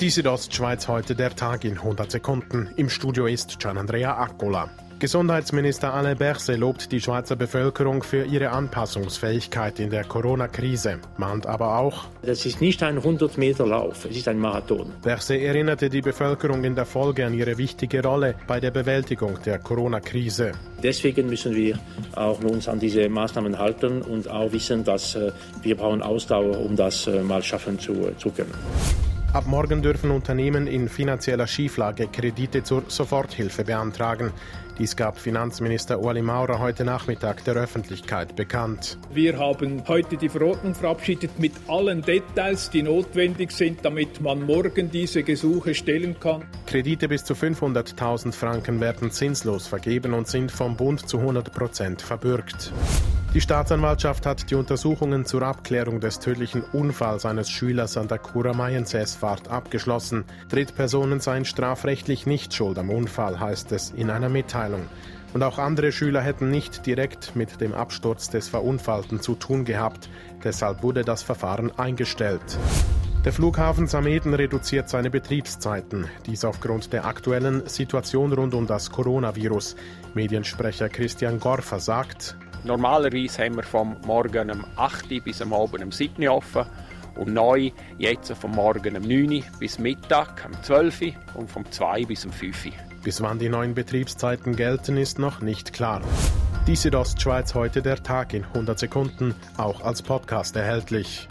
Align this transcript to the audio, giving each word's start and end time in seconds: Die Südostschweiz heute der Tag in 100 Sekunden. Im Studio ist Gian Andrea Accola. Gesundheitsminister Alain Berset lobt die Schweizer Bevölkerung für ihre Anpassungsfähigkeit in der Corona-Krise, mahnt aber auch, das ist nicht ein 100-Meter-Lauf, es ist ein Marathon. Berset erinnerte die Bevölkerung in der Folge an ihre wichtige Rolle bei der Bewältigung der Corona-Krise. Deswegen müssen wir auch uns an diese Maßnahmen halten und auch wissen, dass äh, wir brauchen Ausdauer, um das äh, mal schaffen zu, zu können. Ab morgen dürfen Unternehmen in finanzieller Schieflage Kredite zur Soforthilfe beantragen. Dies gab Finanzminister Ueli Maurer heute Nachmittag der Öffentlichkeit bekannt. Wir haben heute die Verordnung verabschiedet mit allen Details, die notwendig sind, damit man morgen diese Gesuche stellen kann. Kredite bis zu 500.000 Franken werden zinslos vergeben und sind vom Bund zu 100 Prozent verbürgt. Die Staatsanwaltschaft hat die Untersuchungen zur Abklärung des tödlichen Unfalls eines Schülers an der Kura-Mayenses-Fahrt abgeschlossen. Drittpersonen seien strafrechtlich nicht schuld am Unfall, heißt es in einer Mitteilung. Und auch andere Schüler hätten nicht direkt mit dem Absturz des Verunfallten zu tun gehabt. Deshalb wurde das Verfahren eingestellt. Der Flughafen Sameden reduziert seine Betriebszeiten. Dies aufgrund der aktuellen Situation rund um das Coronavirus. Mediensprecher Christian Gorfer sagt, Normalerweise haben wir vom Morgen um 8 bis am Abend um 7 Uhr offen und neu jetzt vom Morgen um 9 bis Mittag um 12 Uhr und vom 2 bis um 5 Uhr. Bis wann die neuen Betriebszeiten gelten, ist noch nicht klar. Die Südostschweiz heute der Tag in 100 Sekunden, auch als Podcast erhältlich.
Die 0.00 0.10
Südostschweiz 0.10 0.86
heute 0.86 1.16
der 1.16 1.34
Tag 1.34 1.64
in 1.64 1.72
100 1.72 2.08
Sekunden. 2.08 2.70
Im 2.76 2.88
Studio 2.88 3.26
ist 3.26 3.58
Gian 3.58 3.76
Andrea 3.78 4.16
Accola. 4.16 4.70
Gesundheitsminister 5.00 5.92
Alain 5.92 6.16
Berset 6.16 6.56
lobt 6.56 6.92
die 6.92 7.00
Schweizer 7.00 7.34
Bevölkerung 7.34 8.04
für 8.04 8.24
ihre 8.24 8.50
Anpassungsfähigkeit 8.50 9.80
in 9.80 9.90
der 9.90 10.04
Corona-Krise, 10.04 11.00
mahnt 11.16 11.48
aber 11.48 11.78
auch, 11.78 12.04
das 12.22 12.46
ist 12.46 12.60
nicht 12.60 12.80
ein 12.84 13.00
100-Meter-Lauf, 13.00 14.04
es 14.04 14.18
ist 14.18 14.28
ein 14.28 14.38
Marathon. 14.38 14.92
Berset 15.02 15.42
erinnerte 15.42 15.88
die 15.88 16.00
Bevölkerung 16.00 16.62
in 16.62 16.76
der 16.76 16.86
Folge 16.86 17.26
an 17.26 17.34
ihre 17.34 17.58
wichtige 17.58 18.00
Rolle 18.00 18.36
bei 18.46 18.60
der 18.60 18.70
Bewältigung 18.70 19.42
der 19.44 19.58
Corona-Krise. 19.58 20.52
Deswegen 20.80 21.28
müssen 21.28 21.56
wir 21.56 21.76
auch 22.14 22.40
uns 22.44 22.68
an 22.68 22.78
diese 22.78 23.08
Maßnahmen 23.08 23.58
halten 23.58 24.02
und 24.02 24.30
auch 24.30 24.52
wissen, 24.52 24.84
dass 24.84 25.16
äh, 25.16 25.32
wir 25.62 25.76
brauchen 25.76 26.02
Ausdauer, 26.02 26.60
um 26.60 26.76
das 26.76 27.08
äh, 27.08 27.20
mal 27.20 27.42
schaffen 27.42 27.80
zu, 27.80 28.12
zu 28.16 28.30
können. 28.30 28.54
Ab 29.34 29.46
morgen 29.46 29.82
dürfen 29.82 30.10
Unternehmen 30.10 30.66
in 30.66 30.88
finanzieller 30.88 31.46
Schieflage 31.46 32.08
Kredite 32.08 32.62
zur 32.62 32.84
Soforthilfe 32.88 33.62
beantragen. 33.62 34.32
Dies 34.78 34.96
gab 34.96 35.18
Finanzminister 35.18 36.00
Ueli 36.00 36.22
Maurer 36.22 36.60
heute 36.60 36.82
Nachmittag 36.82 37.44
der 37.44 37.54
Öffentlichkeit 37.56 38.36
bekannt. 38.36 38.96
Wir 39.12 39.38
haben 39.38 39.82
heute 39.86 40.16
die 40.16 40.30
Verordnung 40.30 40.74
verabschiedet 40.74 41.38
mit 41.38 41.52
allen 41.68 42.00
Details, 42.00 42.70
die 42.70 42.82
notwendig 42.82 43.50
sind, 43.50 43.84
damit 43.84 44.18
man 44.22 44.46
morgen 44.46 44.90
diese 44.90 45.22
Gesuche 45.22 45.74
stellen 45.74 46.18
kann. 46.18 46.46
Kredite 46.66 47.06
bis 47.06 47.22
zu 47.22 47.34
500.000 47.34 48.32
Franken 48.32 48.80
werden 48.80 49.10
zinslos 49.10 49.66
vergeben 49.66 50.14
und 50.14 50.26
sind 50.26 50.50
vom 50.50 50.74
Bund 50.74 51.06
zu 51.06 51.18
100 51.18 51.52
Prozent 51.52 52.00
verbürgt. 52.00 52.72
Die 53.34 53.42
Staatsanwaltschaft 53.42 54.24
hat 54.24 54.50
die 54.50 54.54
Untersuchungen 54.54 55.26
zur 55.26 55.42
Abklärung 55.42 56.00
des 56.00 56.18
tödlichen 56.18 56.62
Unfalls 56.72 57.26
eines 57.26 57.50
Schülers 57.50 57.98
an 57.98 58.08
der 58.08 58.18
Kura-Mayenses-Fahrt 58.18 59.48
abgeschlossen. 59.48 60.24
Drittpersonen 60.48 61.20
seien 61.20 61.44
strafrechtlich 61.44 62.24
nicht 62.24 62.54
schuld 62.54 62.78
am 62.78 62.88
Unfall, 62.88 63.38
heißt 63.38 63.72
es 63.72 63.90
in 63.90 64.08
einer 64.08 64.30
Mitteilung. 64.30 64.86
Und 65.34 65.42
auch 65.42 65.58
andere 65.58 65.92
Schüler 65.92 66.22
hätten 66.22 66.50
nicht 66.50 66.86
direkt 66.86 67.36
mit 67.36 67.60
dem 67.60 67.74
Absturz 67.74 68.30
des 68.30 68.48
Verunfallten 68.48 69.20
zu 69.20 69.34
tun 69.34 69.66
gehabt. 69.66 70.08
Deshalb 70.42 70.82
wurde 70.82 71.02
das 71.02 71.22
Verfahren 71.22 71.70
eingestellt. 71.78 72.58
Der 73.24 73.32
Flughafen 73.32 73.88
Sameden 73.88 74.32
reduziert 74.32 74.88
seine 74.88 75.10
Betriebszeiten. 75.10 76.06
Dies 76.26 76.44
aufgrund 76.44 76.92
der 76.92 77.04
aktuellen 77.04 77.66
Situation 77.68 78.32
rund 78.32 78.54
um 78.54 78.66
das 78.66 78.90
Coronavirus. 78.90 79.74
Mediensprecher 80.14 80.88
Christian 80.88 81.40
Gorfer 81.40 81.80
sagt, 81.80 82.36
Normalerweise 82.64 83.44
haben 83.44 83.56
wir 83.56 83.64
vom 83.64 83.96
Morgen 84.06 84.50
um 84.50 84.64
8 84.76 85.24
bis 85.24 85.42
am 85.42 85.52
Abend 85.52 85.82
um 85.84 85.92
7 85.92 86.22
Uhr 86.22 86.34
offen 86.34 86.64
und 87.16 87.32
neu 87.34 87.70
jetzt 87.98 88.32
vom 88.32 88.52
Morgen 88.52 88.96
um 88.96 89.02
9 89.02 89.42
bis 89.58 89.78
Mittag 89.80 90.46
um 90.46 90.62
12 90.62 91.00
Uhr 91.02 91.12
und 91.34 91.50
vom 91.50 91.70
2 91.70 92.04
bis 92.04 92.24
um 92.24 92.32
5 92.32 92.66
Uhr. 92.66 92.72
Bis 93.02 93.20
wann 93.20 93.38
die 93.38 93.48
neuen 93.48 93.74
Betriebszeiten 93.74 94.54
gelten, 94.54 94.96
ist 94.96 95.18
noch 95.18 95.40
nicht 95.40 95.72
klar. 95.72 96.02
Die 96.68 96.76
Südostschweiz 96.76 97.54
heute 97.54 97.82
der 97.82 98.02
Tag 98.02 98.32
in 98.34 98.44
100 98.44 98.78
Sekunden, 98.78 99.34
auch 99.56 99.80
als 99.82 100.02
Podcast 100.02 100.54
erhältlich. 100.56 101.28